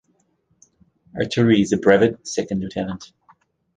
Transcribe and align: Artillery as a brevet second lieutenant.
Artillery 1.15 1.61
as 1.61 1.71
a 1.73 1.77
brevet 1.77 2.27
second 2.27 2.61
lieutenant. 2.61 3.11